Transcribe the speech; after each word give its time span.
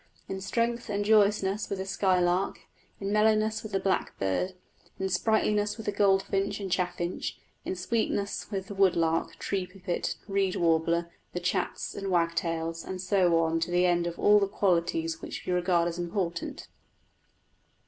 in 0.27 0.41
strength 0.41 0.89
and 0.89 1.05
joyousness 1.05 1.69
with 1.69 1.77
the 1.77 1.85
skylark; 1.85 2.61
in 2.99 3.13
mellowness 3.13 3.61
with 3.61 3.71
the 3.71 3.79
blackbird; 3.79 4.53
in 4.97 5.07
sprightliness 5.07 5.77
with 5.77 5.85
the 5.85 5.91
goldfinch 5.91 6.59
and 6.59 6.71
chaffinch; 6.71 7.37
in 7.65 7.75
sweetness 7.75 8.47
with 8.49 8.65
the 8.65 8.73
wood 8.73 8.95
lark, 8.95 9.35
tree 9.37 9.67
pipit, 9.67 10.15
reed 10.27 10.55
warbler, 10.55 11.11
the 11.33 11.39
chats 11.39 11.93
and 11.93 12.09
wagtails, 12.09 12.83
and 12.83 12.99
so 12.99 13.37
on 13.39 13.59
to 13.59 13.69
the 13.69 13.85
end 13.85 14.07
of 14.07 14.17
all 14.17 14.39
the 14.39 14.47
qualities 14.47 15.21
which 15.21 15.45
we 15.45 15.53
regard 15.53 15.87
as 15.87 15.99
important. 15.99 16.67